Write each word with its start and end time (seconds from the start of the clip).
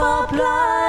pop 0.00 0.32
life. 0.32 0.79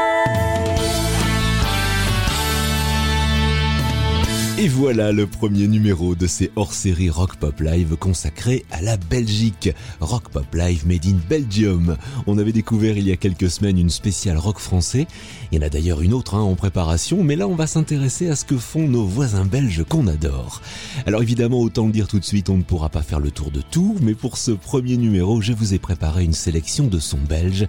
Et 4.62 4.68
voilà 4.68 5.12
le 5.12 5.26
premier 5.26 5.68
numéro 5.68 6.14
de 6.14 6.28
ces 6.28 6.52
hors-série 6.56 7.10
Rock 7.10 7.38
Pop 7.38 7.60
Live 7.62 7.96
consacré 7.96 8.64
à 8.70 8.80
la 8.84 8.96
Belgique. 8.96 9.72
Rock 10.00 10.30
Pop 10.30 10.54
Live 10.54 10.86
made 10.86 11.08
in 11.08 11.18
Belgium. 11.28 11.98
On 12.28 12.38
avait 12.38 12.52
découvert 12.52 12.96
il 12.96 13.08
y 13.08 13.12
a 13.12 13.18
quelques 13.18 13.50
semaines 13.50 13.80
une 13.80 13.90
spéciale 13.90 14.38
rock 14.38 14.60
français. 14.60 15.08
Il 15.52 15.58
y 15.58 15.64
en 15.64 15.66
a 15.66 15.70
d'ailleurs 15.70 16.04
une 16.04 16.14
autre 16.14 16.36
hein, 16.36 16.42
en 16.42 16.54
préparation, 16.54 17.24
mais 17.24 17.36
là 17.36 17.48
on 17.48 17.56
va 17.56 17.66
s'intéresser 17.66 18.30
à 18.30 18.36
ce 18.36 18.46
que 18.46 18.56
font 18.56 18.88
nos 18.88 19.04
voisins 19.04 19.46
belges 19.46 19.84
qu'on 19.84 20.06
adore. 20.06 20.62
Alors 21.08 21.24
évidemment, 21.24 21.60
autant 21.60 21.88
le 21.88 21.92
dire 21.92 22.08
tout 22.08 22.20
de 22.20 22.24
suite, 22.24 22.50
on 22.50 22.58
ne 22.58 22.62
pourra 22.62 22.90
pas 22.90 23.02
faire 23.02 23.20
le 23.20 23.32
tour 23.32 23.50
de 23.50 23.62
tout, 23.62 23.96
mais 24.04 24.14
pour 24.14 24.38
ce 24.38 24.52
premier 24.52 24.96
numéro, 24.96 25.42
je 25.42 25.54
vous 25.54 25.74
ai 25.74 25.80
préparé 25.80 26.24
une 26.24 26.34
sélection 26.34 26.86
de 26.86 27.00
sons 27.00 27.18
belges 27.28 27.66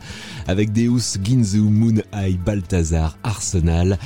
avec 0.46 0.74
Deus, 0.74 1.18
Ginzu, 1.24 1.60
Moon 1.60 2.02
Eye, 2.12 2.36
Balthazar, 2.36 3.16
Arsenal 3.22 3.98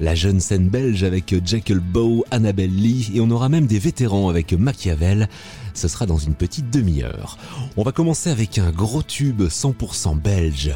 la 0.00 0.14
jeune 0.14 0.40
scène 0.40 0.68
belge 0.68 1.04
avec 1.04 1.34
Jekyll 1.46 1.78
Bow, 1.78 2.24
Annabelle 2.30 2.74
Lee 2.74 3.10
et 3.14 3.20
on 3.20 3.30
aura 3.30 3.48
même 3.48 3.66
des 3.66 3.78
vétérans 3.78 4.28
avec 4.28 4.52
Machiavel. 4.52 5.28
Ce 5.74 5.88
sera 5.88 6.06
dans 6.06 6.18
une 6.18 6.34
petite 6.34 6.70
demi-heure. 6.70 7.38
On 7.76 7.82
va 7.82 7.92
commencer 7.92 8.30
avec 8.30 8.58
un 8.58 8.70
gros 8.70 9.02
tube 9.02 9.42
100% 9.42 10.20
belge. 10.20 10.74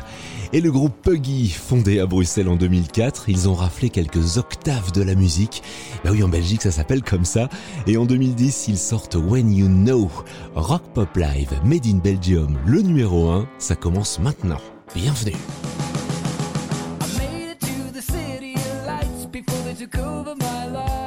Et 0.52 0.60
le 0.60 0.70
groupe 0.70 0.94
Puggy, 1.02 1.48
fondé 1.48 1.98
à 1.98 2.06
Bruxelles 2.06 2.48
en 2.48 2.56
2004, 2.56 3.28
ils 3.28 3.48
ont 3.48 3.54
raflé 3.54 3.90
quelques 3.90 4.36
octaves 4.36 4.92
de 4.92 5.02
la 5.02 5.14
musique. 5.14 5.62
Bah 6.04 6.10
oui, 6.12 6.22
en 6.22 6.28
Belgique, 6.28 6.62
ça 6.62 6.70
s'appelle 6.70 7.02
comme 7.02 7.24
ça. 7.24 7.48
Et 7.86 7.96
en 7.96 8.04
2010, 8.04 8.66
ils 8.68 8.78
sortent 8.78 9.16
When 9.16 9.52
You 9.52 9.66
Know, 9.66 10.10
Rock 10.54 10.82
Pop 10.94 11.16
Live, 11.16 11.50
Made 11.64 11.86
in 11.86 11.96
Belgium, 11.96 12.56
le 12.66 12.82
numéro 12.82 13.30
1. 13.30 13.48
Ça 13.58 13.74
commence 13.74 14.20
maintenant. 14.20 14.60
Bienvenue. 14.94 15.34
took 19.86 19.98
over 19.98 20.34
my 20.36 20.66
life. 20.68 21.03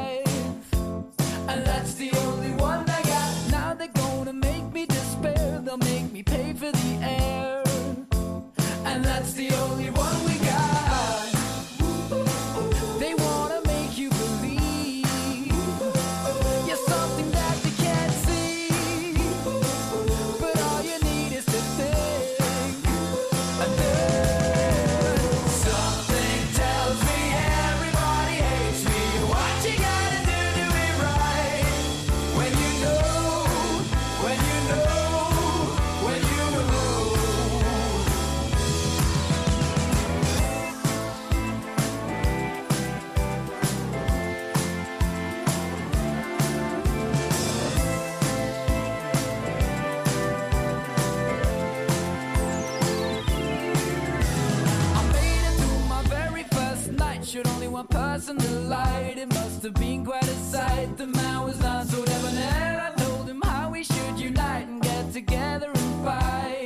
Should 57.28 57.46
only 57.50 57.68
one 57.68 57.88
person 57.88 58.38
to 58.38 58.52
light. 58.70 59.16
It 59.18 59.28
must 59.28 59.62
have 59.64 59.74
been 59.74 60.06
quite 60.06 60.24
a 60.24 60.36
sight. 60.36 60.96
The 60.96 61.08
man 61.08 61.44
was 61.44 61.60
not 61.60 61.86
so 61.88 62.06
debonair. 62.06 62.90
I 62.90 63.02
told 63.02 63.28
him 63.28 63.42
how 63.42 63.70
we 63.70 63.84
should 63.84 64.18
unite 64.18 64.66
and 64.70 64.82
get 64.82 65.12
together 65.12 65.68
and 65.68 66.06
fight. 66.06 66.57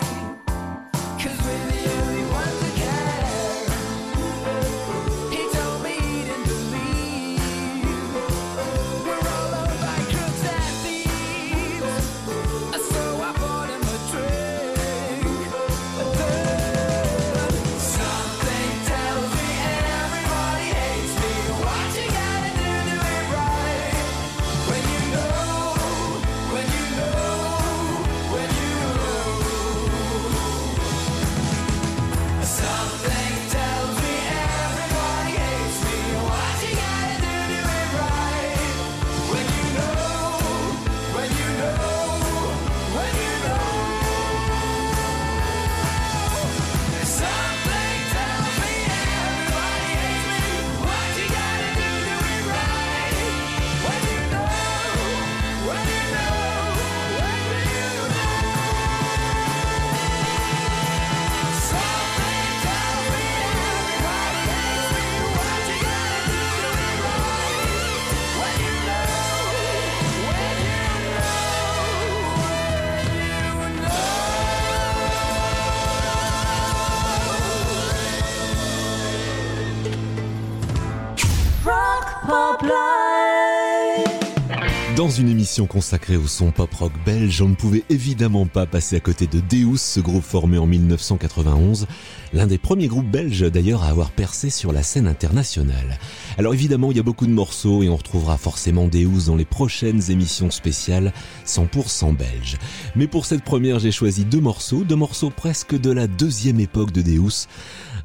Une 85.11 85.29
émission 85.29 85.65
consacrée 85.67 86.15
au 86.15 86.27
son 86.27 86.51
pop-rock 86.51 86.93
belge, 87.05 87.41
on 87.41 87.49
ne 87.49 87.55
pouvait 87.55 87.83
évidemment 87.89 88.45
pas 88.45 88.65
passer 88.65 88.95
à 88.95 88.99
côté 88.99 89.27
de 89.27 89.39
Deus, 89.39 89.77
ce 89.77 89.99
groupe 89.99 90.23
formé 90.23 90.57
en 90.57 90.65
1991, 90.65 91.87
l'un 92.33 92.47
des 92.47 92.57
premiers 92.57 92.87
groupes 92.87 93.09
belges 93.09 93.51
d'ailleurs 93.51 93.83
à 93.83 93.87
avoir 93.87 94.11
percé 94.11 94.49
sur 94.49 94.71
la 94.71 94.83
scène 94.83 95.07
internationale. 95.07 95.99
Alors 96.37 96.53
évidemment, 96.53 96.91
il 96.91 96.97
y 96.97 96.99
a 96.99 97.03
beaucoup 97.03 97.25
de 97.25 97.31
morceaux 97.31 97.83
et 97.83 97.89
on 97.89 97.95
retrouvera 97.95 98.37
forcément 98.37 98.87
Deus 98.87 99.25
dans 99.27 99.35
les 99.35 99.45
prochaines 99.45 100.11
émissions 100.11 100.51
spéciales 100.51 101.13
100% 101.45 102.15
belges. 102.15 102.57
Mais 102.95 103.07
pour 103.07 103.25
cette 103.25 103.43
première, 103.43 103.79
j'ai 103.79 103.91
choisi 103.91 104.23
deux 104.23 104.41
morceaux, 104.41 104.83
deux 104.83 104.95
morceaux 104.95 105.29
presque 105.29 105.77
de 105.77 105.91
la 105.91 106.07
deuxième 106.07 106.59
époque 106.59 106.91
de 106.91 107.01
Deus. 107.01 107.47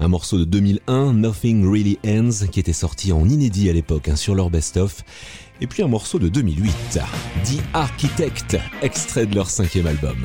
Un 0.01 0.09
morceau 0.09 0.39
de 0.39 0.45
2001, 0.45 1.15
Nothing 1.15 1.65
Really 1.69 1.99
Ends, 2.07 2.47
qui 2.51 2.61
était 2.61 2.73
sorti 2.73 3.13
en 3.13 3.29
inédit 3.29 3.71
à 3.71 3.73
l'époque 3.73 4.09
hein, 4.09 4.17
sur 4.17 4.35
leur 4.35 4.51
best-of 4.51 5.03
et 5.61 5.67
puis 5.67 5.83
un 5.83 5.89
morceau 5.89 6.19
de 6.19 6.29
2008, 6.29 6.99
The 7.45 7.63
Architect, 7.73 8.59
extrait 8.83 9.27
de 9.27 9.35
leur 9.35 9.49
cinquième 9.49 9.87
album. 9.87 10.17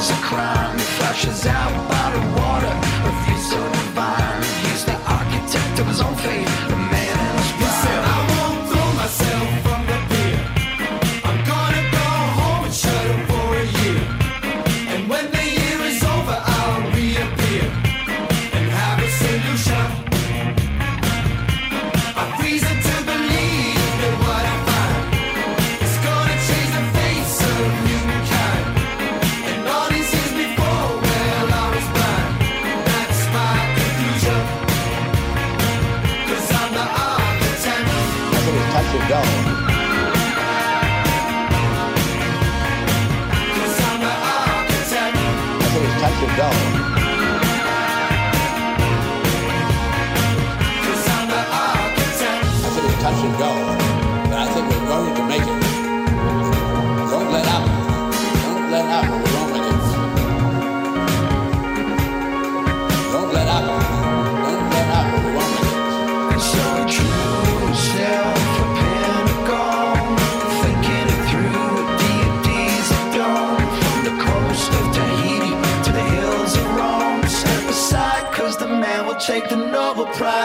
is 0.00 0.10
a 0.10 0.14
crime. 0.22 0.76
It 0.76 0.90
flashes 0.96 1.46
out 1.46 1.72
by 1.90 2.06
the 2.14 2.24
water. 2.40 2.74
Refuse 3.04 3.50
to 3.50 3.79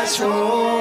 I 0.06 0.08
chose. 0.08 0.75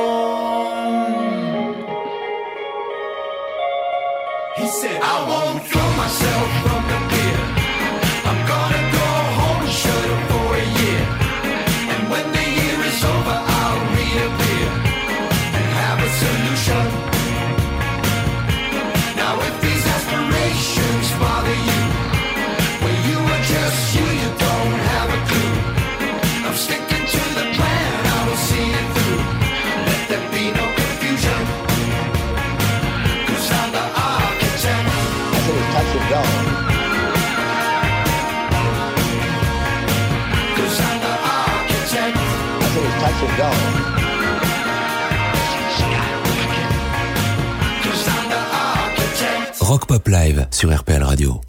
Pop 50.05 50.12
Live 50.12 50.47
sur 50.51 50.71
RPL 50.71 51.03
Radio. 51.03 51.41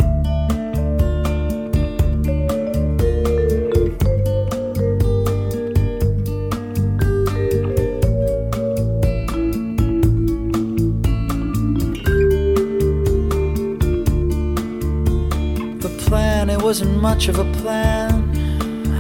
The 15.80 15.90
plan, 16.06 16.50
it 16.50 16.62
wasn't 16.62 17.01
much 17.01 17.28
of 17.28 17.40
a 17.40 17.46
plan. 17.62 18.31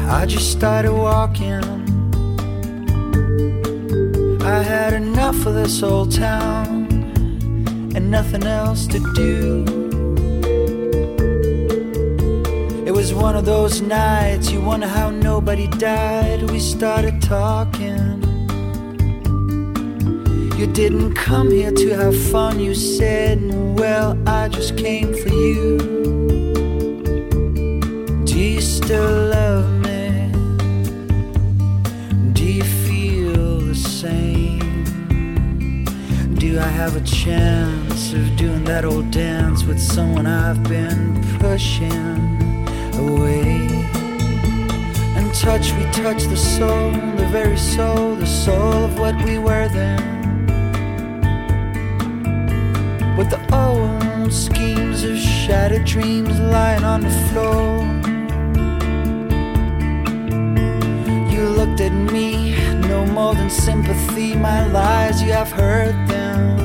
I 0.09 0.25
just 0.25 0.51
started 0.51 0.91
walking. 0.91 1.63
I 4.41 4.63
had 4.63 4.93
enough 4.93 5.45
of 5.45 5.53
this 5.55 5.81
old 5.83 6.11
town 6.11 6.74
and 8.05 8.11
nothing 8.11 8.43
else 8.43 8.85
to 8.87 8.99
do. 9.13 9.65
It 12.85 12.91
was 12.91 13.13
one 13.13 13.35
of 13.35 13.45
those 13.45 13.81
nights 13.81 14.51
you 14.51 14.61
wonder 14.61 14.87
how 14.87 15.09
nobody 15.09 15.67
died. 15.67 16.43
We 16.51 16.59
started 16.59 17.21
talking. 17.21 18.21
You 20.59 20.67
didn't 20.67 21.15
come 21.15 21.49
here 21.51 21.71
to 21.71 21.89
have 21.95 22.15
fun, 22.31 22.59
you 22.59 22.75
said. 22.75 23.39
Well, 23.79 24.17
I 24.27 24.49
just 24.49 24.77
came 24.77 25.13
for 25.13 25.29
you. 25.29 25.77
Do 28.25 28.39
you 28.39 28.61
still 28.61 29.29
love 29.37 29.67
me? 29.87 30.31
Do 32.33 32.43
you 32.43 32.63
feel 32.85 33.59
the 33.61 33.75
same? 33.75 34.59
Do 36.35 36.59
I 36.59 36.69
have 36.81 36.95
a 36.95 37.01
chance 37.01 37.74
of 38.15 38.35
doing 38.37 38.63
that 38.63 38.85
old 38.85 39.11
dance 39.11 39.63
with 39.63 39.79
someone 39.79 40.25
I've 40.25 40.63
been 40.63 41.21
pushing 41.39 41.91
away? 42.95 43.67
And 45.17 45.33
touch, 45.33 45.73
we 45.73 45.83
touch 45.91 46.23
the 46.23 46.37
soul, 46.37 46.91
the 46.91 47.27
very 47.31 47.57
soul, 47.57 48.15
the 48.15 48.25
soul 48.25 48.85
of 48.85 48.97
what 48.97 49.15
we 49.25 49.37
were 49.37 49.67
then. 49.67 50.01
With 53.17 53.29
the 53.29 53.41
old 53.53 54.31
schemes 54.31 55.03
of 55.03 55.17
shattered 55.17 55.85
dreams 55.85 56.39
lying 56.39 56.83
on 56.83 57.01
the 57.01 57.15
floor. 57.29 57.83
You 61.31 61.49
looked 61.49 61.81
at 61.81 61.93
me, 62.11 62.55
no 62.87 63.05
more 63.05 63.35
than 63.35 63.49
sympathy. 63.49 64.35
My 64.35 64.65
lies, 64.67 65.21
you 65.21 65.31
have 65.31 65.51
heard 65.51 65.95
them. 66.07 66.64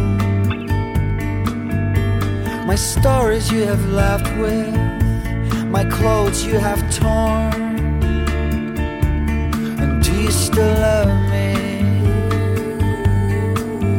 My 2.70 2.76
stories 2.76 3.50
you 3.50 3.64
have 3.64 3.84
left 3.86 4.30
with, 4.38 4.72
my 5.66 5.84
clothes 5.86 6.44
you 6.46 6.56
have 6.56 6.80
torn. 6.94 7.52
And 9.80 10.00
do 10.00 10.12
you 10.12 10.30
still 10.30 10.74
love 10.74 11.08
me? 11.32 11.54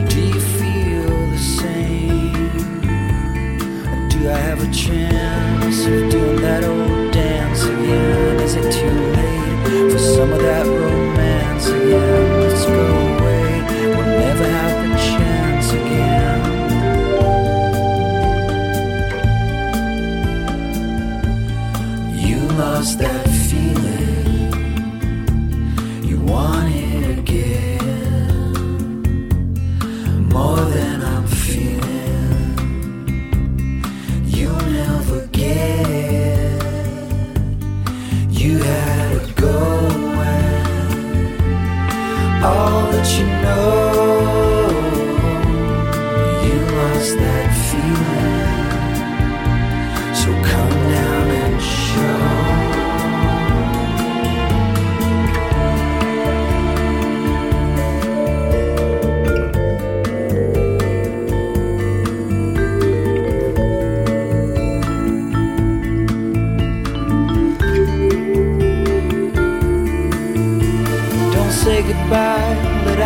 Do 0.07 0.21
you 0.21 0.39
feel 0.39 1.09
the 1.31 1.37
same? 1.37 2.31
Do 4.07 4.29
I 4.29 4.37
have 4.37 4.63
a 4.63 4.71
chance 4.71 5.79
of 5.85 6.09
doing 6.09 6.39
that 6.39 6.63
old 6.63 7.11
dance 7.11 7.65
again? 7.65 8.39
Is 8.39 8.55
it 8.55 8.71
too 8.71 8.97
late 9.17 9.91
for 9.91 9.99
some 9.99 10.31
of 10.31 10.39
that 10.39 10.65
romance 10.65 11.67
again? 11.67 12.30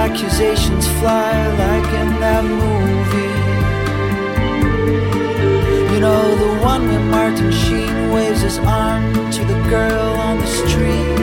Accusations 0.05 0.87
fly 0.99 1.33
like 1.63 1.89
in 2.01 2.09
that 2.23 2.43
movie. 2.43 3.37
You 5.93 5.99
know, 5.99 6.23
the 6.43 6.51
one 6.73 6.87
where 6.89 7.05
Martin 7.17 7.51
Sheen 7.51 8.11
waves 8.13 8.41
his 8.41 8.59
arm 8.59 9.31
to 9.31 9.41
the 9.51 9.59
girl 9.75 10.09
on 10.27 10.37
the 10.37 10.49
street. 10.61 11.19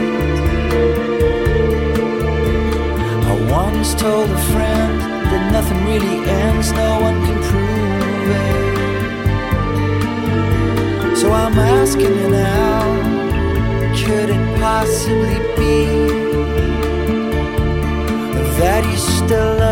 I 3.31 3.33
once 3.59 3.89
told 3.95 4.29
a 4.29 4.41
friend 4.51 4.93
that 5.31 5.43
nothing 5.55 5.81
really 5.91 6.19
ends, 6.43 6.71
no 6.73 6.91
one 7.07 7.17
can 7.25 7.39
prove 7.49 8.27
it. 8.47 8.63
So 11.19 11.31
I'm 11.31 11.57
asking 11.79 12.13
you 12.19 12.29
now, 12.29 12.81
could 13.95 14.29
it 14.29 14.59
possibly 14.59 15.39
be 15.55 16.12
still 19.27 19.62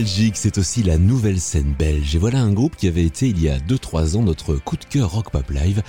Belgique, 0.00 0.38
c'est 0.38 0.56
aussi 0.56 0.82
la 0.82 0.96
nouvelle 0.96 1.38
scène 1.38 1.74
belge. 1.78 2.16
Et 2.16 2.18
voilà 2.18 2.40
un 2.40 2.54
groupe 2.54 2.74
qui 2.74 2.88
avait 2.88 3.04
été 3.04 3.28
il 3.28 3.38
y 3.38 3.50
a 3.50 3.58
2-3 3.58 4.16
ans 4.16 4.22
notre 4.22 4.54
coup 4.54 4.78
de 4.78 4.84
cœur 4.86 5.10
Rock 5.10 5.30
Pop 5.30 5.50
Live, 5.50 5.82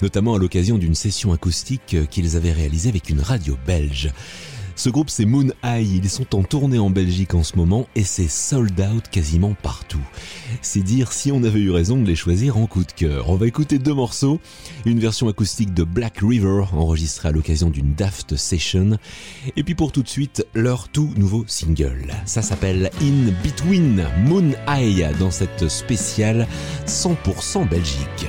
notamment 0.00 0.36
à 0.36 0.38
l'occasion 0.38 0.78
d'une 0.78 0.94
session 0.94 1.34
acoustique 1.34 1.94
qu'ils 2.08 2.34
avaient 2.34 2.52
réalisée 2.52 2.88
avec 2.88 3.10
une 3.10 3.20
radio 3.20 3.58
belge. 3.66 4.10
Ce 4.78 4.90
groupe 4.90 5.10
c'est 5.10 5.24
Moon 5.24 5.48
Eye, 5.64 5.96
ils 5.96 6.08
sont 6.08 6.36
en 6.36 6.44
tournée 6.44 6.78
en 6.78 6.88
Belgique 6.88 7.34
en 7.34 7.42
ce 7.42 7.56
moment 7.56 7.88
et 7.96 8.04
c'est 8.04 8.28
sold 8.28 8.78
out 8.80 9.08
quasiment 9.10 9.56
partout. 9.60 10.00
C'est 10.62 10.82
dire 10.82 11.10
si 11.10 11.32
on 11.32 11.42
avait 11.42 11.58
eu 11.58 11.72
raison 11.72 12.00
de 12.00 12.06
les 12.06 12.14
choisir 12.14 12.56
en 12.56 12.68
coup 12.68 12.84
de 12.84 12.92
cœur. 12.92 13.28
On 13.28 13.34
va 13.34 13.48
écouter 13.48 13.80
deux 13.80 13.92
morceaux, 13.92 14.38
une 14.86 15.00
version 15.00 15.28
acoustique 15.28 15.74
de 15.74 15.82
Black 15.82 16.18
River 16.22 16.66
enregistrée 16.74 17.30
à 17.30 17.32
l'occasion 17.32 17.70
d'une 17.70 17.94
Daft 17.94 18.36
Session 18.36 18.98
et 19.56 19.64
puis 19.64 19.74
pour 19.74 19.90
tout 19.90 20.04
de 20.04 20.08
suite 20.08 20.46
leur 20.54 20.88
tout 20.90 21.10
nouveau 21.16 21.42
single. 21.48 22.14
Ça 22.24 22.42
s'appelle 22.42 22.92
In 23.02 23.32
Between 23.42 24.06
Moon 24.26 24.52
Eye 24.68 25.08
dans 25.18 25.32
cette 25.32 25.68
spéciale 25.68 26.46
100% 26.86 27.68
Belgique. 27.68 28.28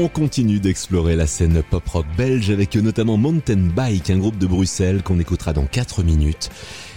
On 0.00 0.06
continue 0.06 0.60
d'explorer 0.60 1.16
la 1.16 1.26
scène 1.26 1.60
pop-rock 1.60 2.06
belge 2.16 2.50
avec 2.50 2.76
notamment 2.76 3.16
Mountain 3.16 3.68
Bike, 3.74 4.10
un 4.10 4.18
groupe 4.18 4.38
de 4.38 4.46
Bruxelles 4.46 5.02
qu'on 5.02 5.18
écoutera 5.18 5.52
dans 5.52 5.66
4 5.66 6.04
minutes. 6.04 6.50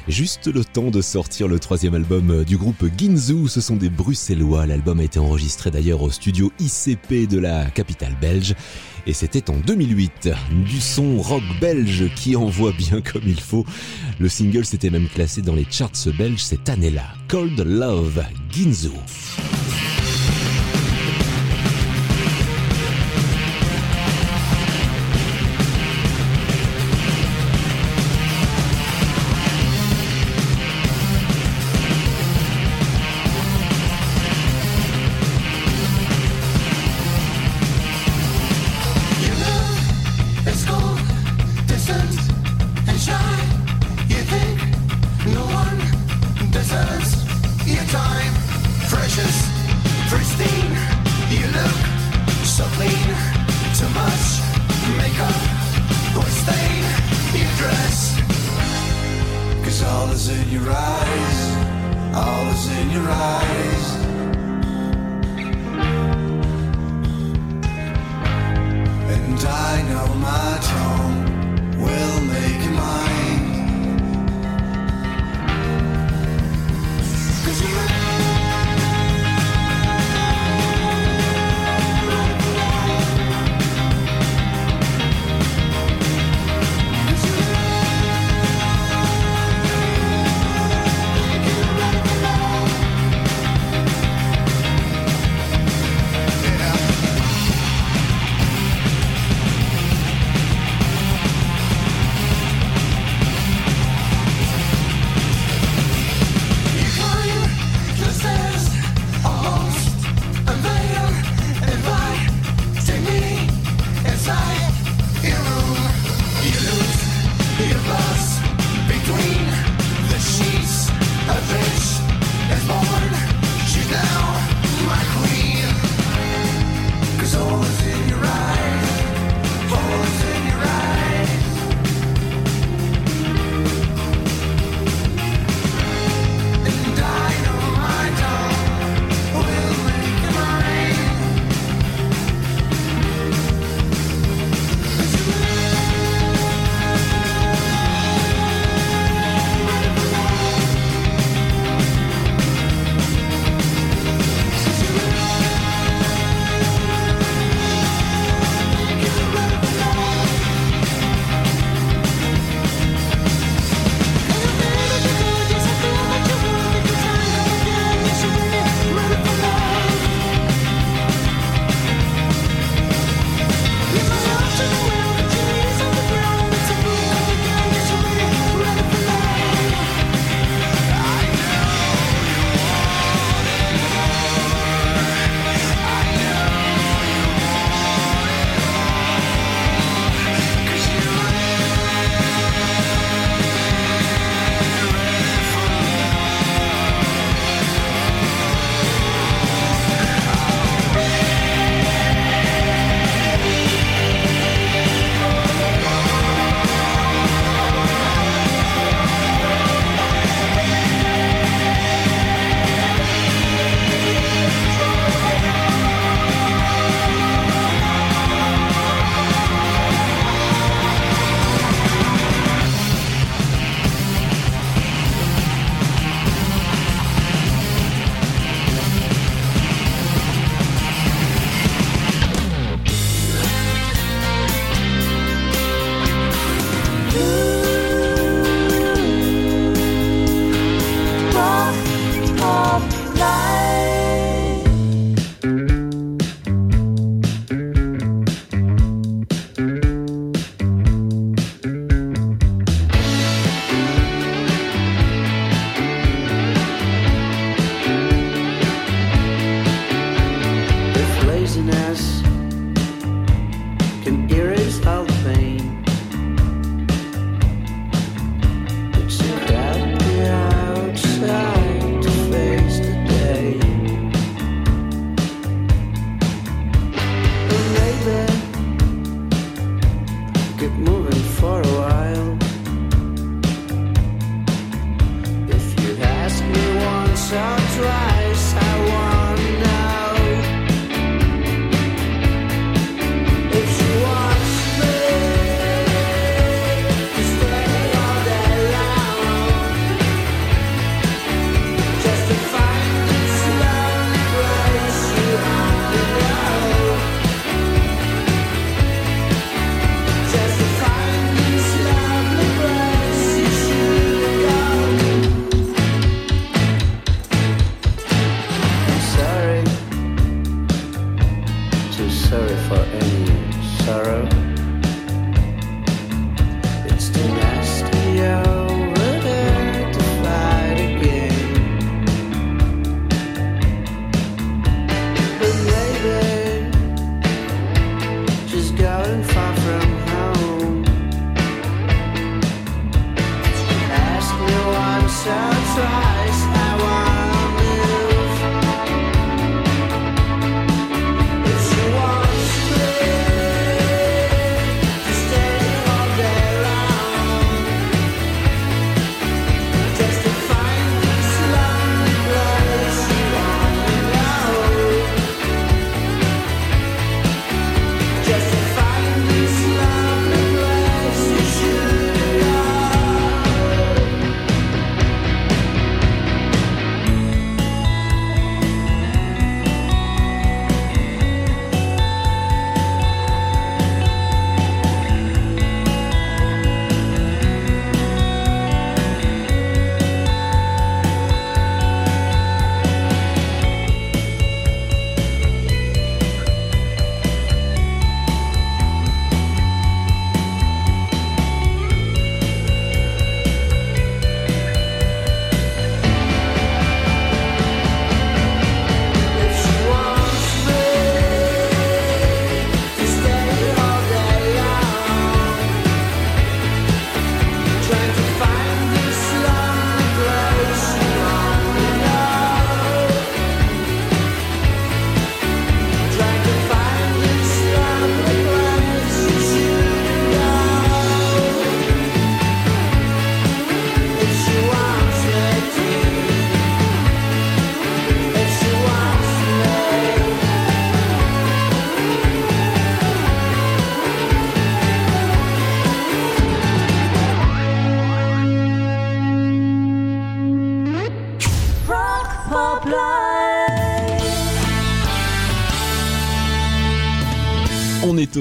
Juste 0.07 0.45
le 0.45 0.63
temps 0.63 0.91
de 0.91 1.01
sortir 1.01 1.47
le 1.47 1.57
troisième 1.57 1.95
album 1.95 2.43
du 2.43 2.57
groupe 2.57 2.85
Ginzu, 2.95 3.47
ce 3.47 3.59
sont 3.59 3.75
des 3.75 3.89
Bruxellois. 3.89 4.67
L'album 4.67 4.99
a 4.99 5.03
été 5.03 5.17
enregistré 5.17 5.71
d'ailleurs 5.71 6.03
au 6.03 6.11
studio 6.11 6.51
ICP 6.59 7.27
de 7.27 7.39
la 7.39 7.65
capitale 7.71 8.15
belge 8.21 8.53
et 9.07 9.13
c'était 9.13 9.49
en 9.49 9.57
2008. 9.57 10.29
Du 10.67 10.79
son 10.79 11.17
rock 11.17 11.43
belge 11.59 12.03
qui 12.15 12.35
envoie 12.35 12.71
bien 12.71 13.01
comme 13.01 13.23
il 13.25 13.41
faut. 13.41 13.65
Le 14.19 14.29
single 14.29 14.63
s'était 14.63 14.91
même 14.91 15.07
classé 15.07 15.41
dans 15.41 15.55
les 15.55 15.65
charts 15.67 16.07
belges 16.15 16.43
cette 16.43 16.69
année-là. 16.69 17.15
Cold 17.27 17.59
Love, 17.61 18.23
Ginzu. 18.51 18.91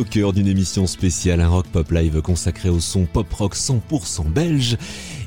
Au 0.00 0.04
cœur 0.04 0.32
d'une 0.32 0.46
émission 0.46 0.86
spéciale, 0.86 1.42
un 1.42 1.48
rock 1.48 1.66
pop 1.66 1.90
live 1.90 2.22
consacré 2.22 2.70
au 2.70 2.80
son 2.80 3.04
pop 3.04 3.30
rock 3.34 3.54
100% 3.54 4.32
belge 4.32 4.78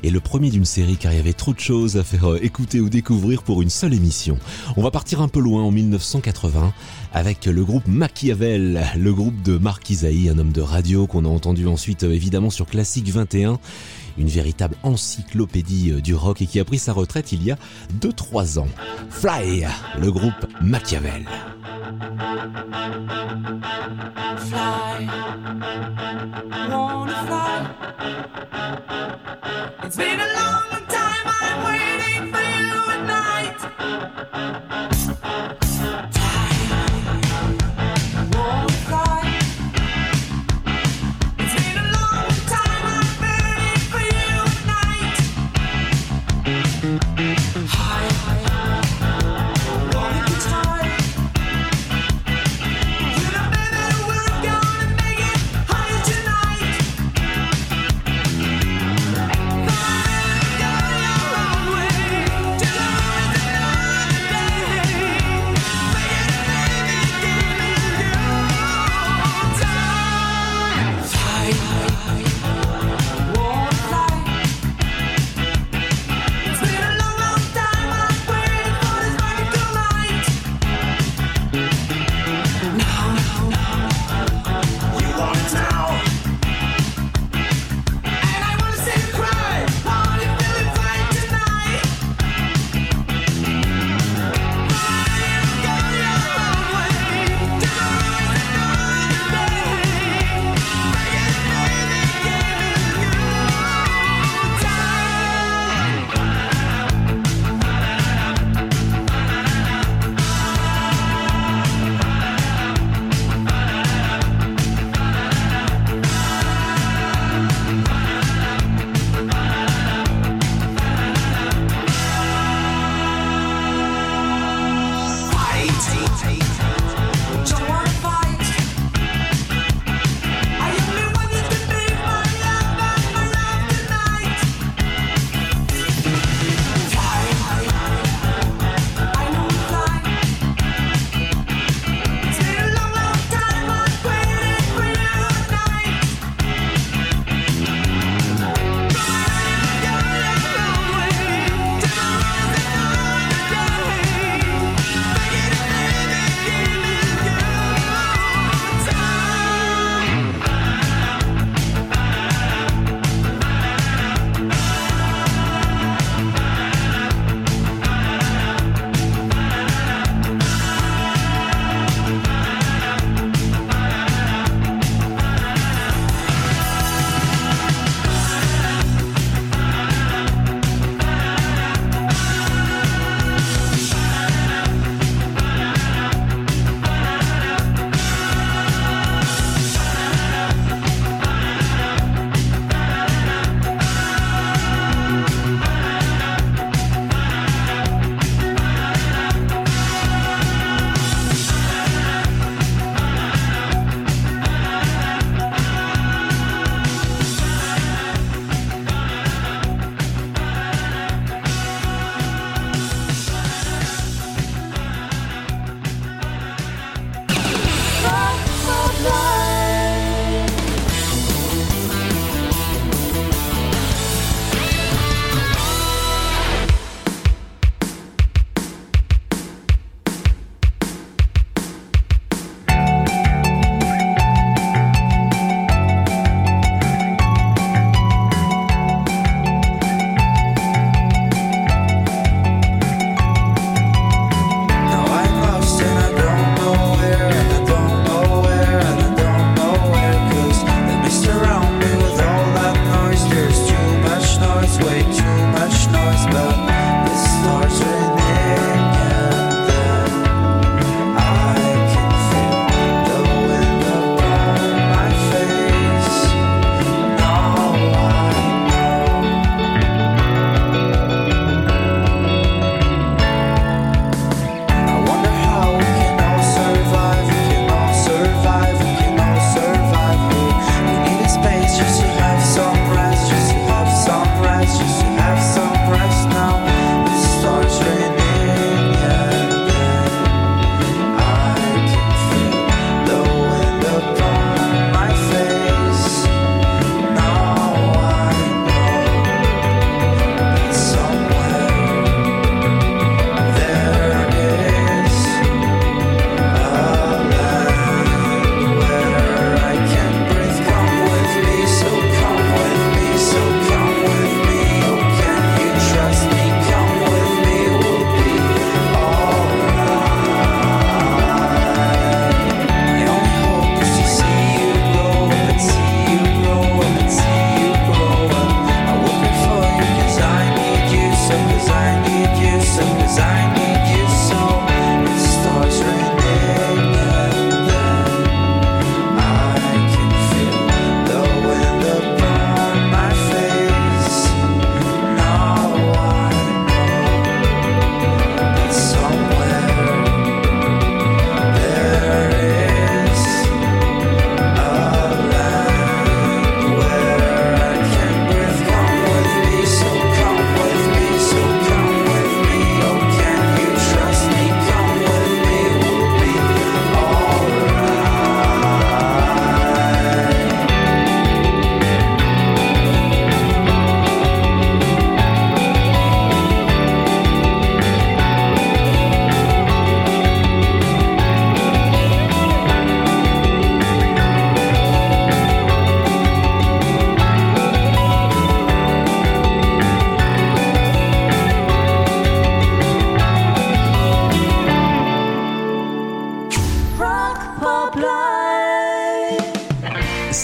et 0.02 0.10
le 0.10 0.18
premier 0.18 0.50
d'une 0.50 0.64
série 0.64 0.96
car 0.96 1.12
il 1.12 1.16
y 1.16 1.20
avait 1.20 1.32
trop 1.32 1.54
de 1.54 1.60
choses 1.60 1.96
à 1.96 2.02
faire 2.02 2.32
euh, 2.32 2.38
écouter 2.42 2.80
ou 2.80 2.88
découvrir 2.88 3.44
pour 3.44 3.62
une 3.62 3.70
seule 3.70 3.94
émission. 3.94 4.36
On 4.76 4.82
va 4.82 4.90
partir 4.90 5.22
un 5.22 5.28
peu 5.28 5.38
loin 5.38 5.62
en 5.62 5.70
1980 5.70 6.72
avec 7.12 7.46
le 7.46 7.64
groupe 7.64 7.86
Machiavel, 7.86 8.84
le 8.96 9.14
groupe 9.14 9.40
de 9.42 9.58
Marc 9.58 9.88
Isaïe, 9.90 10.28
un 10.28 10.38
homme 10.38 10.52
de 10.52 10.60
radio 10.60 11.06
qu'on 11.06 11.24
a 11.24 11.28
entendu 11.28 11.68
ensuite 11.68 12.02
euh, 12.02 12.12
évidemment 12.12 12.50
sur 12.50 12.66
Classique 12.66 13.10
21 13.10 13.60
une 14.18 14.28
véritable 14.28 14.76
encyclopédie 14.82 15.92
euh, 15.92 16.00
du 16.00 16.14
rock 16.14 16.42
et 16.42 16.46
qui 16.46 16.60
a 16.60 16.64
pris 16.64 16.78
sa 16.78 16.92
retraite 16.92 17.32
il 17.32 17.42
y 17.42 17.50
a 17.50 17.56
2-3 18.00 18.58
ans. 18.58 18.68
Fly, 19.10 19.66
le 19.98 20.10
groupe 20.10 20.46
Machiavel. 20.60 21.24
fly. 24.48 25.06
Wanna 26.70 27.26
fly? 27.26 27.54
It's 29.84 29.96
been 29.96 30.20
a 30.20 30.30
long 30.40 30.70
time 30.88 31.26
I'm 31.40 31.58
waiting 31.68 32.32
for 32.32 32.44
you 32.60 32.72
at 32.94 33.02
night. 33.06 33.60
Fly. 36.14 37.63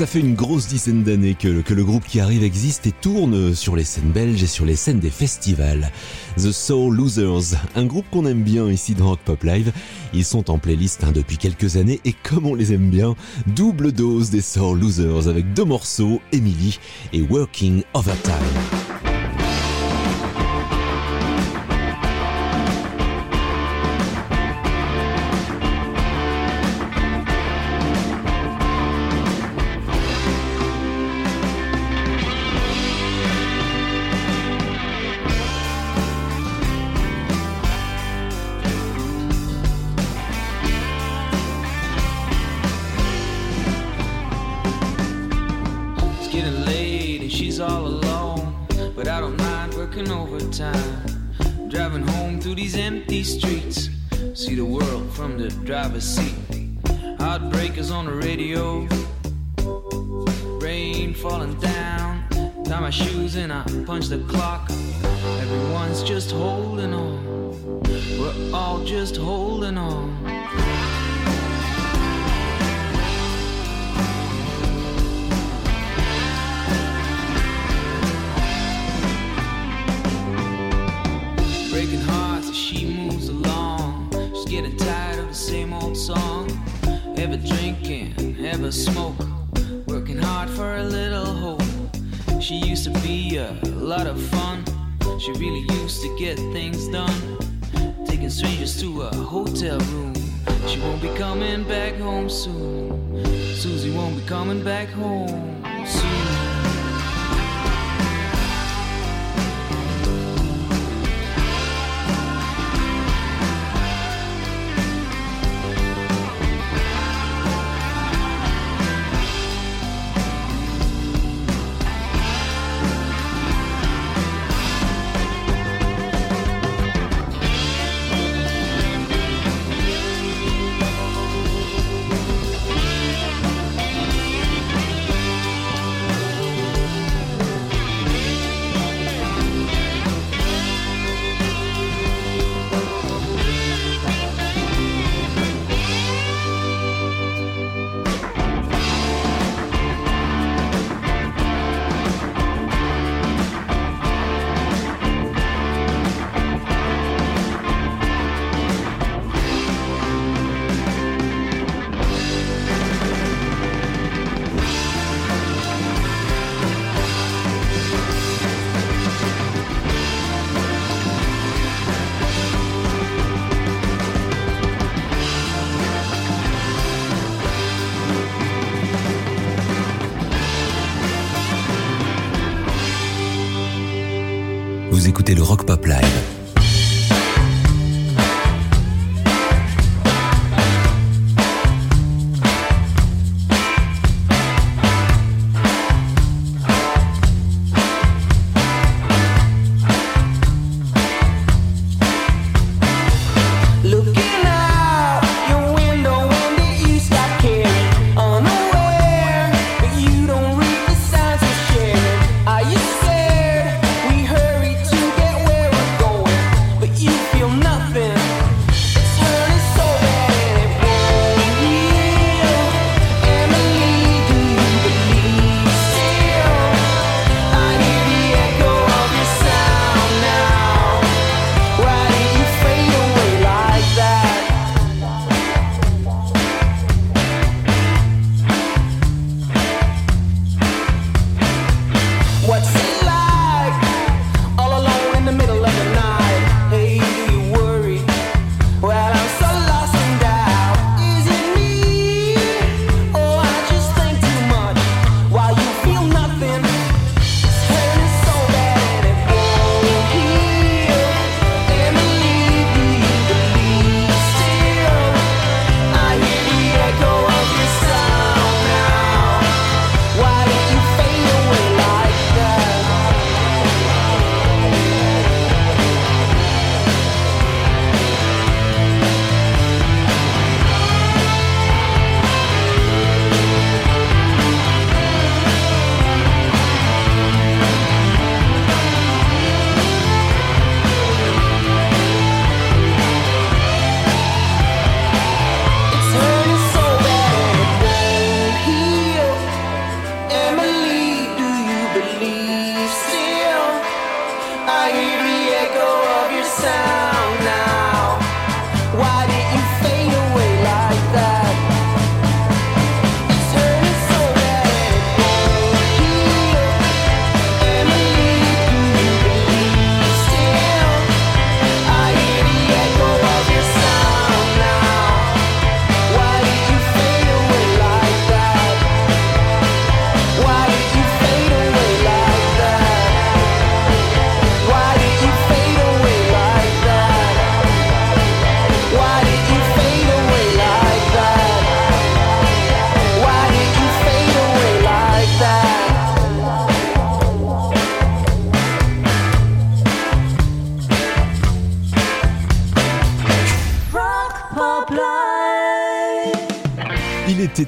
Ça 0.00 0.06
fait 0.06 0.20
une 0.20 0.34
grosse 0.34 0.66
dizaine 0.66 1.02
d'années 1.02 1.34
que, 1.34 1.46
le 1.46 1.84
groupe 1.84 2.06
qui 2.06 2.20
arrive 2.20 2.42
existe 2.42 2.86
et 2.86 2.90
tourne 2.90 3.54
sur 3.54 3.76
les 3.76 3.84
scènes 3.84 4.12
belges 4.12 4.42
et 4.42 4.46
sur 4.46 4.64
les 4.64 4.74
scènes 4.74 4.98
des 4.98 5.10
festivals. 5.10 5.92
The 6.38 6.52
Soul 6.52 6.96
Losers, 6.96 7.58
un 7.74 7.84
groupe 7.84 8.06
qu'on 8.10 8.24
aime 8.24 8.42
bien 8.42 8.70
ici 8.70 8.94
dans 8.94 9.08
Rock 9.08 9.20
Pop 9.26 9.44
Live. 9.44 9.72
Ils 10.14 10.24
sont 10.24 10.50
en 10.50 10.56
playlist 10.56 11.04
hein, 11.04 11.12
depuis 11.12 11.36
quelques 11.36 11.76
années 11.76 12.00
et 12.06 12.14
comme 12.14 12.46
on 12.46 12.54
les 12.54 12.72
aime 12.72 12.88
bien, 12.88 13.14
double 13.48 13.92
dose 13.92 14.30
des 14.30 14.40
Soul 14.40 14.80
Losers 14.80 15.28
avec 15.28 15.52
deux 15.52 15.66
morceaux, 15.66 16.22
Emily 16.32 16.78
et 17.12 17.20
Working 17.20 17.82
Overtime. 17.92 18.99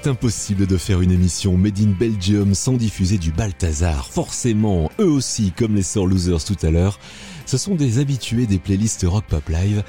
Était 0.02 0.10
impossible 0.10 0.66
de 0.66 0.76
faire 0.78 1.00
une 1.00 1.12
émission 1.12 1.56
Made 1.56 1.78
in 1.78 1.92
Belgium 1.96 2.56
sans 2.56 2.72
diffuser 2.72 3.18
du 3.18 3.30
Balthazar. 3.30 4.08
Forcément, 4.08 4.90
eux 4.98 5.06
aussi, 5.06 5.52
comme 5.52 5.76
les 5.76 5.84
Sœurs 5.84 6.06
Losers 6.06 6.42
tout 6.44 6.56
à 6.66 6.72
l'heure, 6.72 6.98
ce 7.46 7.56
sont 7.56 7.76
des 7.76 8.00
habitués 8.00 8.46
des 8.46 8.58
playlists 8.58 9.06
Rock 9.08 9.26
Pop 9.28 9.48
Live. 9.48 9.84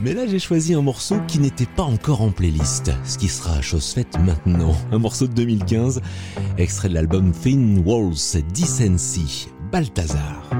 Mais 0.00 0.14
là, 0.14 0.26
j'ai 0.26 0.40
choisi 0.40 0.74
un 0.74 0.82
morceau 0.82 1.20
qui 1.28 1.38
n'était 1.38 1.66
pas 1.76 1.84
encore 1.84 2.22
en 2.22 2.32
playlist, 2.32 2.90
ce 3.04 3.16
qui 3.16 3.28
sera 3.28 3.62
chose 3.62 3.92
faite 3.92 4.18
maintenant. 4.18 4.76
Un 4.90 4.98
morceau 4.98 5.28
de 5.28 5.34
2015, 5.34 6.00
extrait 6.58 6.88
de 6.88 6.94
l'album 6.94 7.30
Thin 7.30 7.84
Walls 7.86 8.42
Decency, 8.52 9.46
Balthazar. 9.70 10.50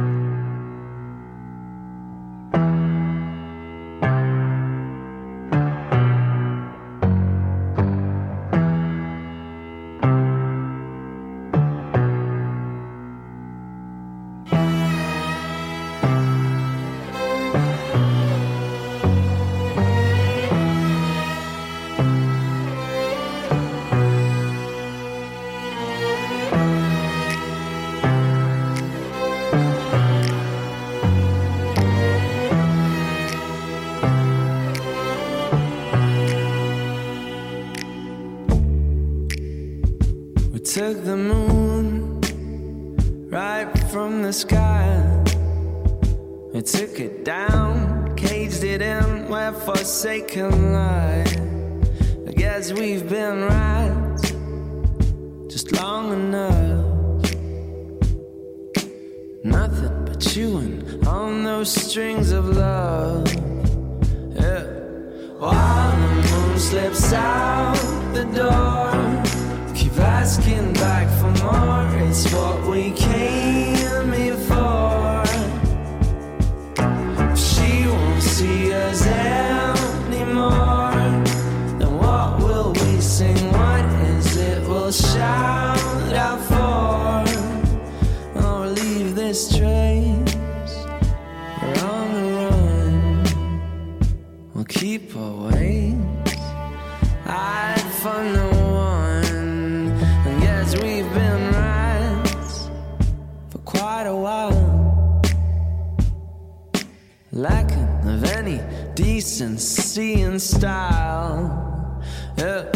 Decency 109.43 110.23
and 110.23 110.41
style. 110.41 112.01
Yeah. 112.37 112.71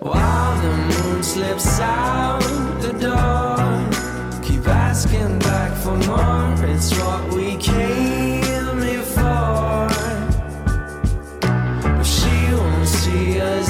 While 0.00 0.62
the 0.62 0.76
moon 0.76 1.22
slips 1.22 1.80
out 1.80 2.40
the 2.80 2.92
door, 2.92 4.42
keep 4.42 4.66
asking 4.66 5.38
back 5.40 5.76
for 5.76 5.96
more. 6.08 6.54
It's 6.70 6.96
what 6.98 7.34
we 7.34 7.56
came 7.56 8.80
here 8.80 9.02
for. 9.02 9.88
If 12.00 12.06
she 12.06 12.54
won't 12.54 12.88
see 12.88 13.40
us 13.40 13.68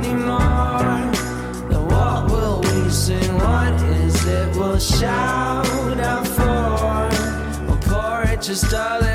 anymore, 0.00 1.12
then 1.68 1.84
what 1.86 2.30
will 2.30 2.60
we 2.60 2.90
sing? 2.90 3.34
What 3.36 3.74
is 4.04 4.26
it 4.26 4.56
we'll 4.56 4.78
shout 4.78 6.00
out 6.00 6.26
for? 6.26 7.66
We'll 7.66 7.78
pour 7.82 8.22
it 8.32 8.42
just 8.42 8.72
a 8.72 9.09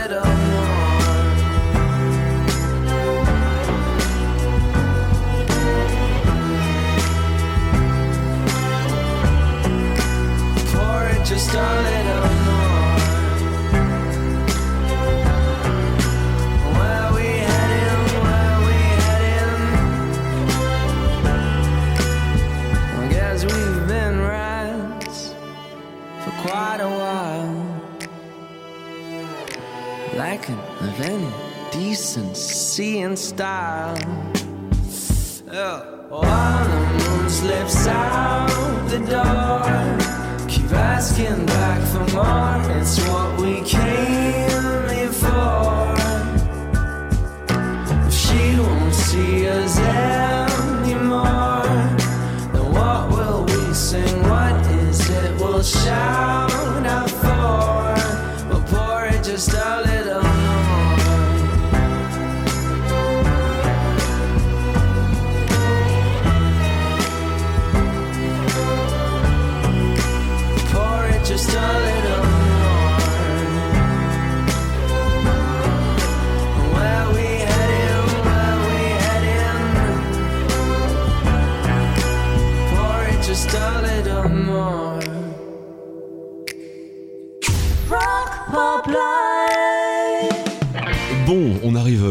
of 30.88 31.02
any 31.02 31.32
decency 31.72 33.02
and 33.02 33.18
style. 33.18 33.98
Oh, 34.06 35.52
yeah. 35.52 35.82
While 36.10 36.66
the 36.70 37.10
moon 37.10 37.30
slips 37.30 37.88
out 37.88 38.48
the 38.90 39.00
door, 39.00 40.48
keep 40.48 40.72
asking 40.72 41.46
back 41.48 41.82
for 41.92 42.06
more. 42.16 42.78
It's 42.78 43.00
what 43.08 43.42
we 43.42 43.62
came 43.62 44.05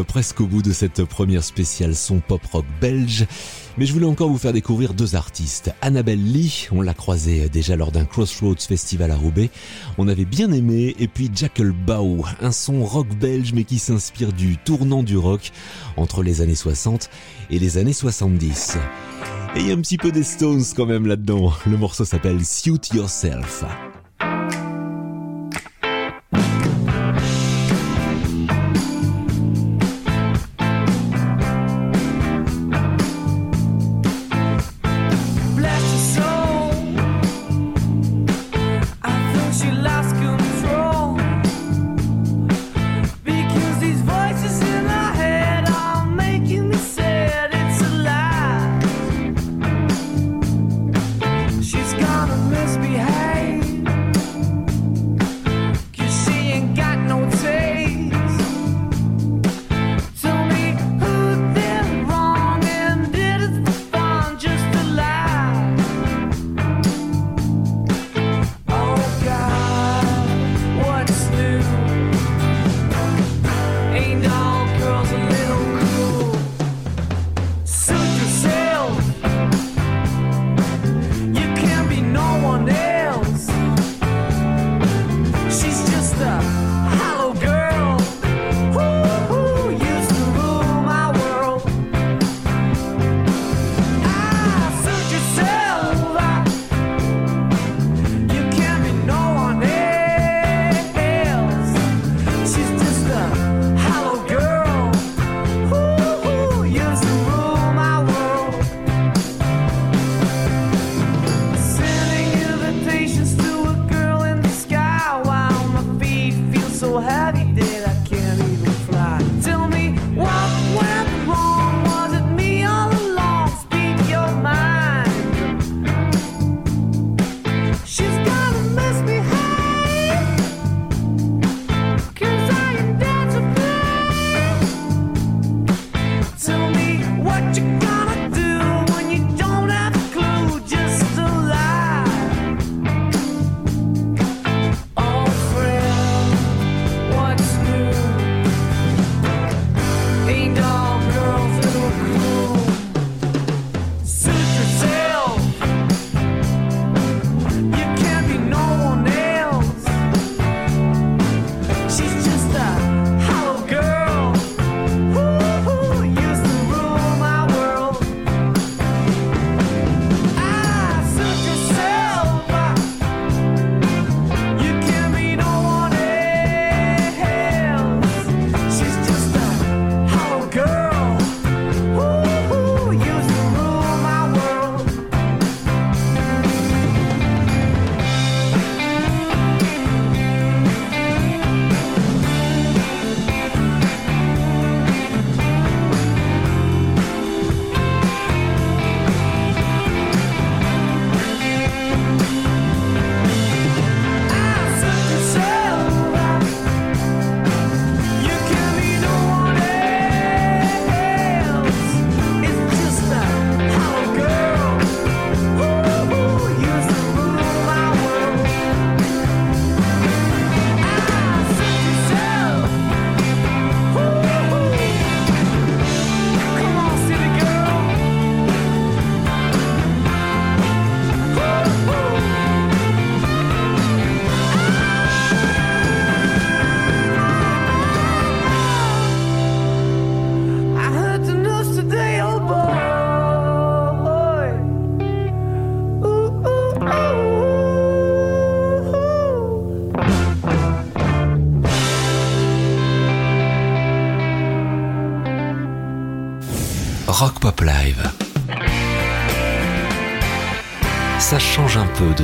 presque 0.03 0.41
au 0.41 0.47
bout 0.47 0.61
de 0.61 0.73
cette 0.73 1.03
première 1.03 1.43
spéciale 1.43 1.95
son 1.95 2.19
pop 2.19 2.41
rock 2.51 2.65
belge, 2.81 3.25
mais 3.77 3.85
je 3.85 3.93
voulais 3.93 4.05
encore 4.05 4.29
vous 4.29 4.37
faire 4.37 4.53
découvrir 4.53 4.93
deux 4.93 5.15
artistes. 5.15 5.73
Annabelle 5.81 6.23
Lee, 6.23 6.67
on 6.71 6.81
l'a 6.81 6.93
croisée 6.93 7.49
déjà 7.49 7.75
lors 7.75 7.91
d'un 7.91 8.05
Crossroads 8.05 8.55
Festival 8.67 9.11
à 9.11 9.15
Roubaix, 9.15 9.49
on 9.97 10.07
avait 10.07 10.25
bien 10.25 10.51
aimé, 10.51 10.95
et 10.99 11.07
puis 11.07 11.29
Jackal 11.33 11.71
Bow, 11.71 12.25
un 12.41 12.51
son 12.51 12.83
rock 12.83 13.07
belge 13.19 13.53
mais 13.53 13.63
qui 13.63 13.79
s'inspire 13.79 14.33
du 14.33 14.57
tournant 14.57 15.03
du 15.03 15.17
rock 15.17 15.51
entre 15.97 16.23
les 16.23 16.41
années 16.41 16.55
60 16.55 17.09
et 17.49 17.59
les 17.59 17.77
années 17.77 17.93
70. 17.93 18.77
Et 19.55 19.59
il 19.59 19.67
y 19.67 19.71
a 19.71 19.73
un 19.73 19.81
petit 19.81 19.97
peu 19.97 20.11
des 20.11 20.23
Stones 20.23 20.63
quand 20.75 20.85
même 20.85 21.07
là-dedans, 21.07 21.53
le 21.65 21.77
morceau 21.77 22.05
s'appelle 22.05 22.45
Suit 22.45 22.81
Yourself. 22.93 23.63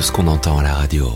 ce 0.02 0.10
qu'on 0.10 0.26
entend 0.26 0.58
à 0.58 0.62
la 0.64 0.74
radio. 0.74 1.06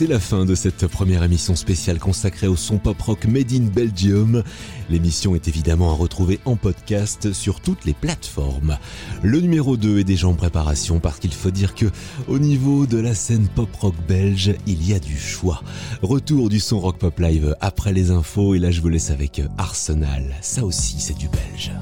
c'est 0.00 0.06
la 0.06 0.18
fin 0.18 0.46
de 0.46 0.54
cette 0.54 0.86
première 0.86 1.22
émission 1.24 1.54
spéciale 1.54 1.98
consacrée 1.98 2.46
au 2.46 2.56
son 2.56 2.78
pop 2.78 2.98
rock 3.02 3.26
Made 3.26 3.52
in 3.52 3.64
Belgium. 3.64 4.42
L'émission 4.88 5.34
est 5.34 5.46
évidemment 5.46 5.90
à 5.90 5.94
retrouver 5.94 6.40
en 6.46 6.56
podcast 6.56 7.34
sur 7.34 7.60
toutes 7.60 7.84
les 7.84 7.92
plateformes. 7.92 8.78
Le 9.22 9.40
numéro 9.40 9.76
2 9.76 9.98
est 9.98 10.04
déjà 10.04 10.26
en 10.26 10.32
préparation 10.32 11.00
parce 11.00 11.18
qu'il 11.18 11.34
faut 11.34 11.50
dire 11.50 11.74
que 11.74 11.84
au 12.28 12.38
niveau 12.38 12.86
de 12.86 12.96
la 12.96 13.14
scène 13.14 13.46
pop 13.54 13.68
rock 13.76 13.94
belge, 14.08 14.54
il 14.66 14.88
y 14.88 14.94
a 14.94 14.98
du 14.98 15.18
choix. 15.18 15.62
Retour 16.00 16.48
du 16.48 16.60
son 16.60 16.80
rock 16.80 16.96
pop 16.96 17.18
live 17.18 17.54
après 17.60 17.92
les 17.92 18.10
infos 18.10 18.54
et 18.54 18.58
là 18.58 18.70
je 18.70 18.80
vous 18.80 18.88
laisse 18.88 19.10
avec 19.10 19.42
Arsenal. 19.58 20.34
Ça 20.40 20.64
aussi 20.64 20.98
c'est 20.98 21.18
du 21.18 21.28
belge. 21.28 21.72